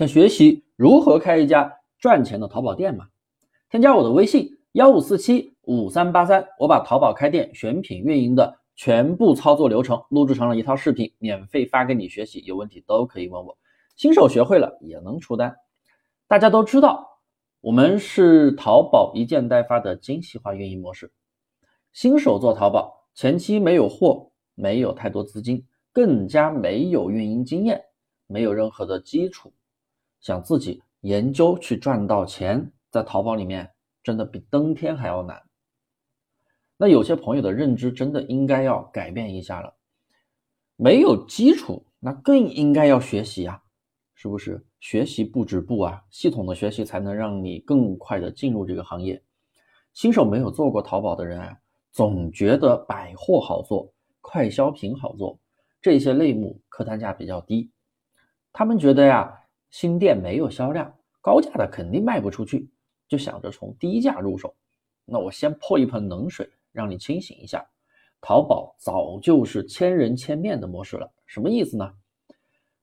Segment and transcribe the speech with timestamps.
[0.00, 3.08] 想学习如何开一家赚钱的淘宝店吗？
[3.68, 13.58] 添加我的微信幺五四七五三八三，我把淘宝开店选品运营的全部操作流程录制成了一套视频，免费发给你学习，有问题都可以问我。
[13.94, 15.54] 新手学会了也能出单。
[16.26, 17.06] 大家都知道，
[17.60, 21.12] 我们是淘宝一件代发的精细化运营模式。
[21.92, 25.62] 新手做淘宝，前期没有货，没有太多资金，
[25.92, 27.84] 更加没有运营经验，
[28.26, 29.52] 没有任何的基础，
[30.20, 32.70] 想自己研究去赚到钱。
[32.90, 33.70] 在淘宝里面，
[34.02, 35.40] 真的比登天还要难。
[36.76, 39.74] 那有些朋友的认知真的应该要改变一下了。
[40.76, 43.62] 没有基础，那更应该要学习呀，
[44.14, 44.64] 是不是？
[44.80, 49.22] 学习不止步啊，系统的学习才能让你更快的进入这个行业。
[49.92, 51.56] 新手没有做过淘宝的人啊，
[51.92, 55.38] 总觉得百货好做，快消品好做，
[55.82, 57.70] 这些类目客单价比较低。
[58.52, 59.39] 他们觉得呀，
[59.70, 62.70] 新店没有销量，高价的肯定卖不出去。
[63.08, 64.54] 就想着从低价入手，
[65.04, 67.64] 那我先泼一盆冷水，让你清醒一下。
[68.20, 71.90] 淘宝早就是千人千面的模式了，什么意思呢？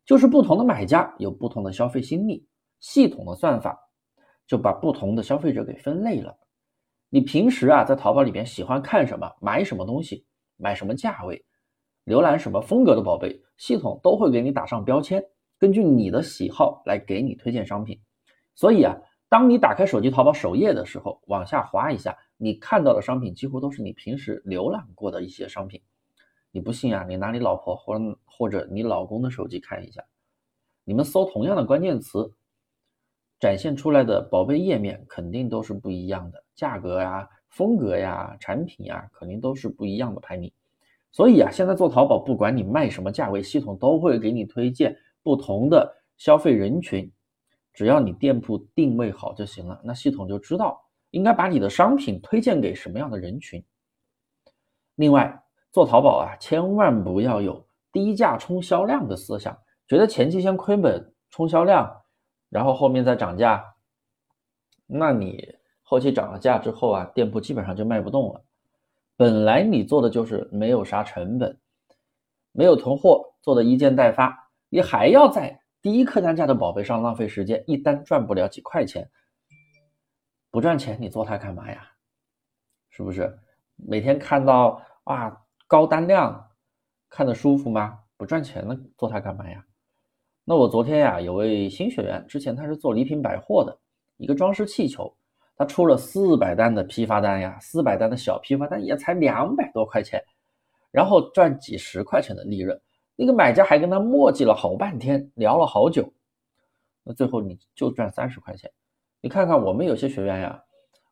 [0.06, 2.46] 就是不同的买家有不同的消费心理，
[2.80, 3.80] 系统的算法
[4.46, 6.36] 就把不同的消费者给分类了。
[7.10, 10.26] 你平时啊在淘宝里边喜欢看什么，买什么东西，
[10.58, 11.46] 买什么价位，
[12.06, 15.24] 浏览什么风格的宝贝，系统都会给你打上标签，
[15.60, 18.00] 根据你的喜好来给你推荐商品。
[18.56, 18.96] 所以啊。
[19.30, 25.82] 当你打开手机淘宝首页的时候，往下滑一下，你看到的商品几乎都是你平时浏览过的一些商品。
[26.50, 27.06] 你不信啊？
[27.10, 30.02] 你拿你老婆或或者你老公的手机看一下，
[30.86, 32.32] 你们搜同样的关键词，
[33.38, 40.50] 展现出来的宝贝页面肯定都是不一样的，价格呀、风格呀、产品呀，肯定都是不一样的排名。
[41.12, 47.12] 所以啊，现在做淘宝，不管你卖什么价位，系统都会给你推荐不同的消费人群。
[47.74, 53.62] 只要你店铺定位好就行了，那系统就知道应该把你的商品推荐给什么样的人群。
[54.96, 55.44] 另外，
[55.74, 59.56] 做淘宝啊，千万不要有低价冲销量的思想，
[59.86, 62.02] 觉得前期先亏本冲销量，
[62.50, 63.76] 然后后面再涨价，
[64.86, 68.42] 那你后期涨了价之后啊，店铺基本上就卖不动了。
[69.18, 71.60] 本来你做的就是没有啥成本，
[72.54, 75.60] 没有囤货，做的一件代发，你还要在。
[75.80, 79.10] 低客单价的宝贝上浪费时间，一单赚不了几块钱，
[80.52, 81.88] 不赚钱你做它干嘛呀？
[82.90, 83.40] 是不是？
[83.76, 86.46] 每天看到啊高单量，
[87.10, 88.00] 看得舒服吗？
[88.18, 89.64] 不赚钱了做它干嘛呀？
[90.44, 93.80] 那我昨天呀有位新学员，之前他是做礼品百货的
[94.18, 95.16] 一个装饰气球，
[95.56, 100.22] 他出了四百单的批发单呀，四百单的小批发单也才两百多块钱，
[100.92, 102.78] 然后赚几十块钱的利润。
[103.20, 106.14] 那个买家还跟他磨叽了好半天，聊了好久，
[107.04, 108.72] 那最后你就赚三十块钱。
[109.20, 110.64] 你看看我们有些学员呀，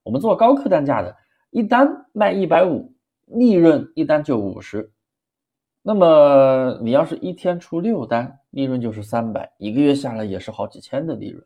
[0.04, 1.14] 我们做高客单价的，
[1.50, 2.94] 一单卖一百五，
[3.26, 4.92] 利润一单就五十。
[5.82, 11.44] 那么你要是一天出六单，利润就是三百，一个月下来也是好几千的利润。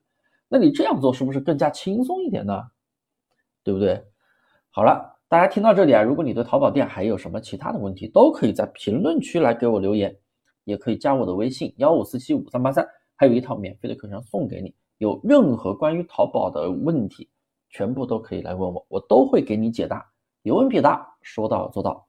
[0.50, 2.64] 那你这样做是不是更加轻松一点呢？
[3.64, 4.04] 对不对？
[4.72, 10.16] 好了，大家听到这里啊，如果你对淘宝店还有什么其他的问题，都可以在评论区来给我留言。
[10.70, 14.74] 也可以加我的微信幺五四七五三八三，还有一套免费的课程送给你。
[15.00, 17.28] 有任何关于淘宝的问题，
[17.70, 20.06] 全部都可以来问我，我都会给你解答。
[20.44, 22.09] 有问必答，说到做到。